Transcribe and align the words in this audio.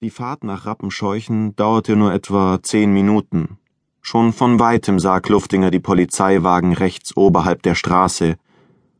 Die 0.00 0.10
Fahrt 0.10 0.44
nach 0.44 0.64
Rappenscheuchen 0.64 1.56
dauerte 1.56 1.96
nur 1.96 2.12
etwa 2.12 2.60
zehn 2.62 2.92
Minuten. 2.92 3.58
Schon 4.00 4.32
von 4.32 4.60
weitem 4.60 5.00
sah 5.00 5.18
Kluftinger 5.18 5.72
die 5.72 5.80
Polizeiwagen 5.80 6.72
rechts 6.72 7.16
oberhalb 7.16 7.64
der 7.64 7.74
Straße. 7.74 8.36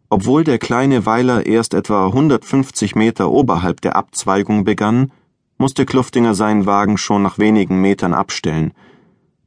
Obwohl 0.09 0.43
der 0.43 0.59
kleine 0.59 1.07
Weiler 1.07 1.47
erst 1.47 1.73
etwa 1.73 2.07
150 2.07 2.97
Meter 2.97 3.31
oberhalb 3.31 3.81
der 3.81 3.95
Abzweigung 3.95 4.65
begann, 4.65 5.13
musste 5.57 5.87
Kluftinger 5.87 6.35
seinen 6.35 6.67
Wagen 6.67 6.99
schon 6.99 7.23
nach 7.23 7.39
wenigen 7.39 7.81
Metern 7.81 8.13
abstellen. 8.13 8.75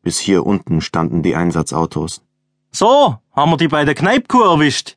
Bis 0.04 0.20
hier 0.20 0.45
unten 0.45 0.79
standen 0.79 1.21
die 1.21 1.36
Einsatzautos. 1.36 2.23
So, 2.71 3.18
haben 3.33 3.52
wir 3.52 3.57
die 3.57 3.68
bei 3.68 3.83
der 3.83 3.95
Kneipkur 3.95 4.45
erwischt. 4.45 4.95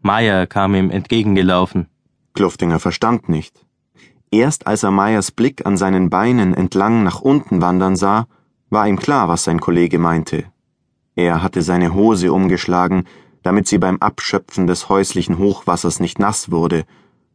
Meier 0.00 0.48
kam 0.48 0.74
ihm 0.74 0.90
entgegengelaufen. 0.90 1.86
Kluftinger 2.32 2.80
verstand 2.80 3.28
nicht. 3.28 3.64
Erst 4.34 4.66
als 4.66 4.82
er 4.82 4.90
Meyers 4.90 5.30
Blick 5.30 5.64
an 5.64 5.76
seinen 5.76 6.10
Beinen 6.10 6.54
entlang 6.54 7.04
nach 7.04 7.20
unten 7.20 7.62
wandern 7.62 7.94
sah, 7.94 8.26
war 8.68 8.88
ihm 8.88 8.98
klar, 8.98 9.28
was 9.28 9.44
sein 9.44 9.60
Kollege 9.60 10.00
meinte. 10.00 10.46
Er 11.14 11.40
hatte 11.40 11.62
seine 11.62 11.94
Hose 11.94 12.32
umgeschlagen, 12.32 13.04
damit 13.44 13.68
sie 13.68 13.78
beim 13.78 13.98
Abschöpfen 13.98 14.66
des 14.66 14.88
häuslichen 14.88 15.38
Hochwassers 15.38 16.00
nicht 16.00 16.18
nass 16.18 16.50
wurde. 16.50 16.84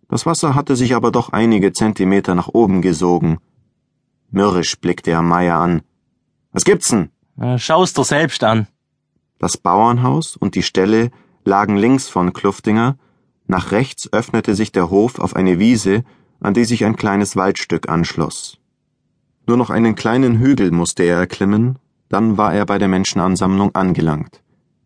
Das 0.10 0.26
Wasser 0.26 0.56
hatte 0.56 0.76
sich 0.76 0.94
aber 0.94 1.10
doch 1.10 1.32
einige 1.32 1.72
Zentimeter 1.72 2.36
nach 2.36 2.50
oben 2.50 2.82
gesogen. 2.82 3.38
Mürrisch 4.30 4.78
blickte 4.82 5.12
er 5.12 5.22
Meier 5.22 5.56
an. 5.56 5.84
Was 6.52 6.66
gibt's 6.66 6.90
denn? 6.90 7.12
Schau's 7.56 7.94
dir 7.94 8.04
selbst 8.04 8.44
an. 8.44 8.68
Das 9.38 9.56
Bauernhaus 9.56 10.36
und 10.36 10.54
die 10.54 10.64
Ställe 10.64 11.12
lagen 11.46 11.78
links 11.78 12.10
von 12.10 12.34
Kluftinger, 12.34 12.98
nach 13.48 13.72
rechts 13.72 14.12
öffnete 14.12 14.54
sich 14.54 14.74
der 14.74 14.90
Hof 14.90 15.18
auf 15.18 15.34
eine 15.38 15.60
Wiese, 15.60 16.04
an 16.40 16.54
die 16.54 16.66
sich 16.66 16.86
ein 16.86 16.96
kleines 16.96 17.36
Waldstück 17.36 17.90
anschloss. 17.90 18.58
Nur 19.48 19.58
noch 19.58 19.70
einen 19.70 19.96
kleinen 19.96 20.40
Hügel 20.40 20.72
musste 20.72 21.04
er 21.04 21.18
erklimmen, 21.18 21.80
dann 22.08 22.38
war 22.38 22.54
er 22.54 22.66
bei 22.66 22.78
der 22.78 22.88
Menschenansammlung 22.88 23.76
angelangt. 23.76 24.42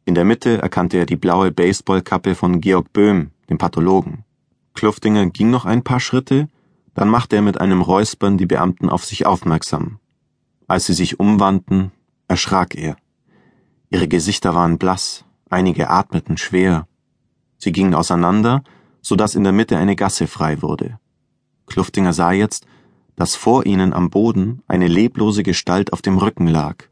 In 0.05 0.15
der 0.15 0.25
Mitte 0.25 0.61
erkannte 0.61 0.97
er 0.97 1.05
die 1.05 1.15
blaue 1.15 1.51
Baseballkappe 1.51 2.35
von 2.35 2.59
Georg 2.59 2.91
Böhm, 2.91 3.31
dem 3.49 3.57
Pathologen. 3.57 4.25
Kluftinger 4.73 5.27
ging 5.27 5.49
noch 5.49 5.65
ein 5.65 5.83
paar 5.83 5.99
Schritte, 5.99 6.49
dann 6.93 7.09
machte 7.09 7.35
er 7.37 7.41
mit 7.41 7.59
einem 7.59 7.81
Räuspern 7.81 8.37
die 8.37 8.45
Beamten 8.45 8.89
auf 8.89 9.05
sich 9.05 9.25
aufmerksam. 9.25 9.99
Als 10.67 10.85
sie 10.85 10.93
sich 10.93 11.19
umwandten, 11.19 11.91
erschrak 12.27 12.75
er. 12.75 12.97
Ihre 13.89 14.07
Gesichter 14.07 14.55
waren 14.55 14.77
blass, 14.77 15.23
einige 15.49 15.89
atmeten 15.89 16.37
schwer. 16.37 16.87
Sie 17.57 17.71
gingen 17.71 17.93
auseinander, 17.93 18.63
so 19.01 19.15
dass 19.15 19.35
in 19.35 19.43
der 19.43 19.53
Mitte 19.53 19.77
eine 19.77 19.95
Gasse 19.95 20.27
frei 20.27 20.61
wurde. 20.61 20.99
Kluftinger 21.65 22.13
sah 22.13 22.31
jetzt, 22.31 22.65
dass 23.15 23.35
vor 23.35 23.65
ihnen 23.65 23.93
am 23.93 24.09
Boden 24.09 24.61
eine 24.67 24.87
leblose 24.87 25.43
Gestalt 25.43 25.93
auf 25.93 26.01
dem 26.01 26.17
Rücken 26.17 26.47
lag. 26.47 26.85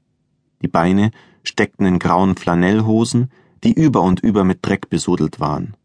Die 0.61 0.67
Beine 0.67 1.11
steckten 1.44 1.86
in 1.86 2.00
grauen 2.00 2.36
Flanellhosen, 2.36 3.31
die 3.64 3.73
über 3.73 4.02
und 4.02 4.19
über 4.19 4.44
mit 4.44 4.59
Dreck 4.61 4.89
besudelt 4.89 5.39
waren. 5.39 5.75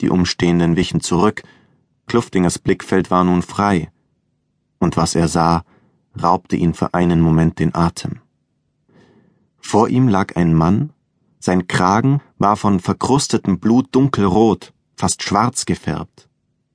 Die 0.00 0.10
Umstehenden 0.10 0.76
wichen 0.76 1.00
zurück, 1.00 1.42
Kluftingers 2.06 2.58
Blickfeld 2.58 3.10
war 3.10 3.24
nun 3.24 3.42
frei, 3.42 3.90
und 4.78 4.96
was 4.96 5.14
er 5.14 5.28
sah, 5.28 5.64
raubte 6.22 6.56
ihn 6.56 6.74
für 6.74 6.94
einen 6.94 7.20
Moment 7.20 7.58
den 7.58 7.74
Atem. 7.74 8.20
Vor 9.58 9.88
ihm 9.88 10.08
lag 10.08 10.36
ein 10.36 10.54
Mann, 10.54 10.90
sein 11.40 11.66
Kragen 11.66 12.20
war 12.38 12.56
von 12.56 12.80
verkrustetem 12.80 13.58
Blut 13.58 13.88
dunkelrot, 13.92 14.72
fast 14.96 15.22
schwarz 15.22 15.66
gefärbt. 15.66 16.25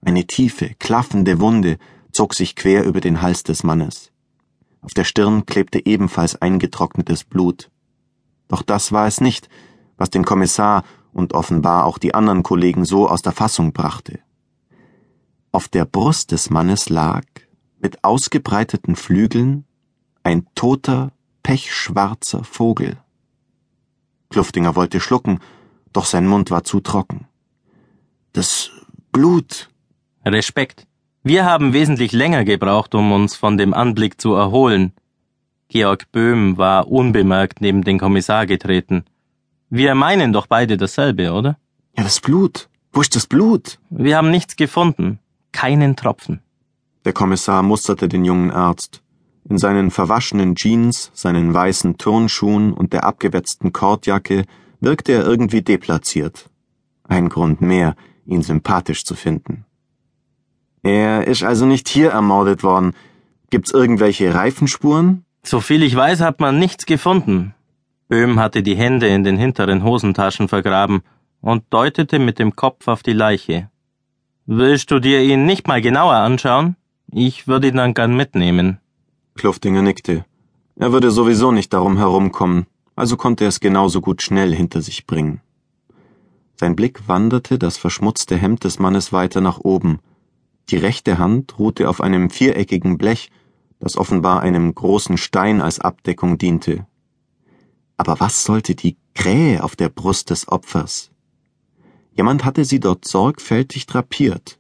Eine 0.04 0.26
tiefe, 0.26 0.72
klaffende 0.80 1.40
Wunde 1.40 1.78
zog 2.12 2.34
sich 2.34 2.56
quer 2.56 2.86
über 2.86 3.02
den 3.02 3.22
Hals 3.22 3.44
des 3.44 3.64
Mannes. 3.64 4.12
Auf 4.82 4.94
der 4.94 5.04
Stirn 5.04 5.46
klebte 5.46 5.86
ebenfalls 5.86 6.42
eingetrocknetes 6.42 7.24
Blut. 7.24 7.70
Doch 8.48 8.64
das 8.64 8.92
war 8.92 9.08
es 9.08 9.22
nicht, 9.22 9.48
was 9.98 10.10
den 10.10 10.26
Kommissar 10.26 10.84
und 11.14 11.34
offenbar 11.34 11.86
auch 11.86 12.00
die 12.00 12.16
anderen 12.16 12.42
Kollegen 12.42 12.84
so 12.86 13.08
aus 13.08 13.22
der 13.22 13.32
Fassung 13.32 13.74
brachte. 13.74 14.20
Auf 15.52 15.68
der 15.68 15.86
Brust 15.86 16.32
des 16.32 16.50
Mannes 16.50 16.90
lag, 16.90 17.24
mit 17.80 18.04
ausgebreiteten 18.04 18.96
Flügeln, 18.96 19.66
ein 20.24 20.48
toter, 20.56 21.12
pechschwarzer 21.44 22.44
Vogel. 22.44 22.98
Kluftinger 24.30 24.76
wollte 24.76 25.00
schlucken, 25.00 25.40
doch 25.94 26.06
sein 26.06 26.28
Mund 26.28 26.52
war 26.52 26.64
zu 26.64 26.80
trocken. 26.80 27.28
Das 28.34 28.72
Blut, 29.12 29.70
Respekt. 30.26 30.88
Wir 31.24 31.46
haben 31.46 31.74
wesentlich 31.74 32.12
länger 32.12 32.44
gebraucht, 32.44 32.96
um 32.96 33.12
uns 33.12 33.36
von 33.36 33.58
dem 33.58 33.74
Anblick 33.74 34.20
zu 34.20 34.34
erholen. 34.34 34.94
Georg 35.70 36.12
Böhm 36.12 36.58
war 36.58 36.88
unbemerkt 36.88 37.62
neben 37.62 37.84
den 37.84 38.00
Kommissar 38.00 38.46
getreten. 38.46 39.06
Wir 39.70 39.96
meinen 39.96 40.34
doch 40.34 40.48
beide 40.48 40.78
dasselbe, 40.78 41.32
oder? 41.32 41.58
Ja, 41.96 42.04
das 42.04 42.20
Blut. 42.20 42.70
Wo 42.92 43.02
ist 43.02 43.16
das 43.16 43.26
Blut? 43.26 43.80
Wir 43.90 44.18
haben 44.18 44.32
nichts 44.32 44.56
gefunden. 44.56 45.20
Keinen 45.52 45.96
Tropfen. 45.96 46.42
Der 47.06 47.14
Kommissar 47.14 47.64
musterte 47.64 48.08
den 48.08 48.26
jungen 48.26 48.52
Arzt. 48.52 49.02
In 49.50 49.58
seinen 49.58 49.92
verwaschenen 49.92 50.56
Jeans, 50.56 51.12
seinen 51.14 51.54
weißen 51.54 51.98
Turnschuhen 51.98 52.74
und 52.74 52.94
der 52.94 53.06
abgewetzten 53.06 53.74
Kordjacke 53.74 54.46
wirkte 54.82 55.14
er 55.14 55.26
irgendwie 55.26 55.62
deplatziert. 55.62 56.50
Ein 57.04 57.30
Grund 57.30 57.62
mehr, 57.62 57.96
ihn 58.26 58.42
sympathisch 58.42 59.04
zu 59.04 59.16
finden. 59.16 59.66
Er 60.84 61.28
ist 61.28 61.44
also 61.44 61.66
nicht 61.66 61.88
hier 61.88 62.12
ermordet 62.12 62.64
worden. 62.64 62.94
Gibt's 63.50 63.72
irgendwelche 63.72 64.34
Reifenspuren? 64.34 65.26
Soviel 65.44 65.84
ich 65.84 65.96
weiß, 65.96 66.22
hat 66.22 66.40
man 66.40 66.60
nichts 66.60 66.86
gefunden. 66.86 67.54
Böhm 68.08 68.40
hatte 68.40 68.64
die 68.64 68.76
Hände 68.76 69.08
in 69.08 69.24
den 69.24 69.38
hinteren 69.38 69.84
Hosentaschen 69.84 70.48
vergraben 70.48 71.02
und 71.40 71.64
deutete 71.70 72.20
mit 72.20 72.40
dem 72.40 72.56
Kopf 72.56 72.88
auf 72.88 73.04
die 73.04 73.14
Leiche. 73.14 73.70
Willst 74.46 74.92
du 74.92 75.00
dir 75.00 75.22
ihn 75.22 75.46
nicht 75.46 75.68
mal 75.68 75.82
genauer 75.82 76.16
anschauen? 76.16 76.76
Ich 77.12 77.48
würde 77.48 77.68
ihn 77.68 77.78
dann 77.78 77.94
gern 77.94 78.16
mitnehmen. 78.16 78.80
Kluftinger 79.36 79.82
nickte. 79.82 80.26
Er 80.76 80.92
würde 80.92 81.12
sowieso 81.12 81.52
nicht 81.52 81.74
darum 81.74 81.98
herumkommen, 81.98 82.66
also 82.96 83.18
konnte 83.18 83.46
er 83.46 83.50
es 83.50 83.60
genauso 83.60 84.02
gut 84.02 84.22
schnell 84.22 84.54
hinter 84.54 84.82
sich 84.82 85.06
bringen. 85.06 85.42
Sein 86.56 86.76
Blick 86.76 87.08
wanderte 87.08 87.58
das 87.60 87.78
verschmutzte 87.78 88.36
Hemd 88.36 88.64
des 88.64 88.80
Mannes 88.80 89.14
weiter 89.14 89.42
nach 89.42 89.60
oben, 89.60 90.00
die 90.72 90.78
rechte 90.78 91.18
Hand 91.18 91.60
ruhte 91.60 91.90
auf 91.90 92.02
einem 92.02 92.30
viereckigen 92.30 92.98
Blech, 92.98 93.30
das 93.80 93.98
offenbar 93.98 94.42
einem 94.42 94.74
großen 94.74 95.18
Stein 95.18 95.62
als 95.62 95.80
Abdeckung 95.80 96.38
diente. 96.38 96.88
Aber 97.98 98.20
was 98.20 98.44
sollte 98.44 98.76
die 98.76 98.98
Krähe 99.14 99.64
auf 99.64 99.76
der 99.76 99.90
Brust 99.90 100.30
des 100.30 100.48
Opfers? 100.48 101.12
Jemand 102.14 102.46
hatte 102.46 102.66
sie 102.66 102.80
dort 102.80 103.06
sorgfältig 103.06 103.86
drapiert, 103.86 104.58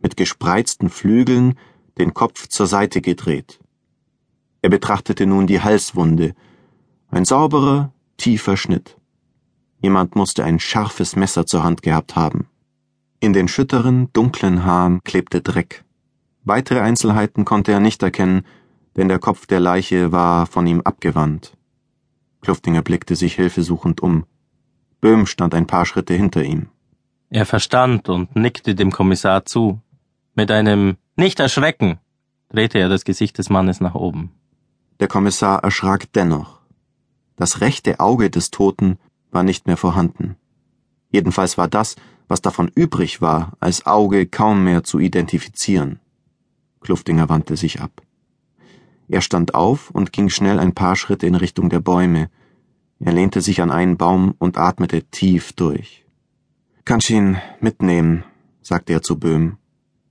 mit 0.00 0.16
gespreizten 0.16 0.88
Flügeln, 0.88 1.58
den 1.98 2.14
Kopf 2.14 2.48
zur 2.48 2.66
Seite 2.66 3.00
gedreht. 3.00 3.60
Er 4.62 4.70
betrachtete 4.70 5.26
nun 5.26 5.46
die 5.46 5.60
Halswunde, 5.60 6.34
ein 7.08 7.24
sauberer, 7.24 7.92
tiefer 8.16 8.56
Schnitt. 8.56 8.96
Jemand 9.82 10.14
musste 10.14 10.44
ein 10.44 10.58
scharfes 10.58 11.16
Messer 11.16 11.46
zur 11.46 11.64
Hand 11.64 11.82
gehabt 11.82 12.16
haben. 12.16 12.49
In 13.22 13.34
den 13.34 13.48
schütteren, 13.48 14.10
dunklen 14.14 14.64
Haaren 14.64 15.04
klebte 15.04 15.42
Dreck. 15.42 15.84
Weitere 16.44 16.80
Einzelheiten 16.80 17.44
konnte 17.44 17.70
er 17.70 17.80
nicht 17.80 18.02
erkennen, 18.02 18.46
denn 18.96 19.08
der 19.08 19.18
Kopf 19.18 19.46
der 19.46 19.60
Leiche 19.60 20.10
war 20.10 20.46
von 20.46 20.66
ihm 20.66 20.80
abgewandt. 20.80 21.54
Kluftinger 22.40 22.80
blickte 22.80 23.16
sich 23.16 23.34
hilfesuchend 23.34 24.00
um. 24.00 24.24
Böhm 25.02 25.26
stand 25.26 25.54
ein 25.54 25.66
paar 25.66 25.84
Schritte 25.84 26.14
hinter 26.14 26.42
ihm. 26.42 26.68
Er 27.28 27.44
verstand 27.44 28.08
und 28.08 28.34
nickte 28.34 28.74
dem 28.74 28.90
Kommissar 28.90 29.44
zu. 29.44 29.80
Mit 30.34 30.50
einem 30.50 30.96
Nicht 31.14 31.40
erschrecken 31.40 31.98
drehte 32.48 32.78
er 32.78 32.88
das 32.88 33.04
Gesicht 33.04 33.36
des 33.36 33.50
Mannes 33.50 33.80
nach 33.80 33.94
oben. 33.94 34.32
Der 34.98 35.08
Kommissar 35.08 35.62
erschrak 35.62 36.10
dennoch. 36.14 36.58
Das 37.36 37.60
rechte 37.60 38.00
Auge 38.00 38.30
des 38.30 38.50
Toten 38.50 38.98
war 39.30 39.42
nicht 39.42 39.66
mehr 39.66 39.76
vorhanden. 39.76 40.36
Jedenfalls 41.10 41.58
war 41.58 41.68
das, 41.68 41.96
was 42.28 42.40
davon 42.40 42.70
übrig 42.74 43.20
war, 43.20 43.52
als 43.60 43.86
Auge 43.86 44.26
kaum 44.26 44.64
mehr 44.64 44.84
zu 44.84 44.98
identifizieren. 44.98 45.98
Kluftinger 46.80 47.28
wandte 47.28 47.56
sich 47.56 47.80
ab. 47.80 48.02
Er 49.08 49.20
stand 49.20 49.54
auf 49.54 49.90
und 49.90 50.12
ging 50.12 50.28
schnell 50.28 50.60
ein 50.60 50.72
paar 50.72 50.94
Schritte 50.94 51.26
in 51.26 51.34
Richtung 51.34 51.68
der 51.68 51.80
Bäume. 51.80 52.30
Er 53.00 53.12
lehnte 53.12 53.40
sich 53.40 53.60
an 53.60 53.72
einen 53.72 53.96
Baum 53.96 54.34
und 54.38 54.56
atmete 54.56 55.02
tief 55.02 55.52
durch. 55.52 56.04
Kannst 56.84 57.10
ihn 57.10 57.38
mitnehmen, 57.60 58.24
sagte 58.62 58.92
er 58.92 59.02
zu 59.02 59.18
Böhm. 59.18 59.56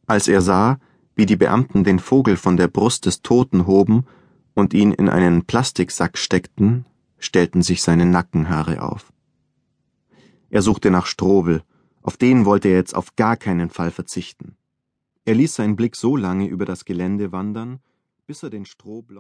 Als 0.06 0.28
er 0.28 0.42
sah, 0.42 0.80
wie 1.16 1.26
die 1.26 1.38
Beamten 1.38 1.84
den 1.84 2.00
Vogel 2.00 2.36
von 2.36 2.58
der 2.58 2.68
Brust 2.68 3.06
des 3.06 3.22
Toten 3.22 3.68
hoben 3.68 4.06
und 4.54 4.74
ihn 4.74 4.92
in 4.92 5.08
einen 5.08 5.46
Plastiksack 5.46 6.18
steckten, 6.18 6.86
stellten 7.20 7.62
sich 7.62 7.82
seine 7.82 8.06
Nackenhaare 8.06 8.82
auf. 8.82 9.14
Er 10.50 10.62
suchte 10.62 10.90
nach 10.90 11.06
Strobel, 11.06 11.64
auf 12.02 12.18
den 12.18 12.46
wollte 12.46 12.70
er 12.70 12.76
jetzt 12.76 12.96
auf 12.96 13.16
gar 13.16 13.38
keinen 13.38 13.70
Fall 13.70 13.92
verzichten. 13.92 14.56
Er 15.26 15.36
ließ 15.36 15.54
seinen 15.56 15.76
Blick 15.76 15.96
so 15.96 16.16
lange 16.16 16.48
über 16.48 16.66
das 16.66 16.86
Gelände 16.86 17.32
wandern, 17.32 17.82
bis 18.26 18.42
er 18.42 18.50
den 18.50 18.66
strohblonden 18.66 19.20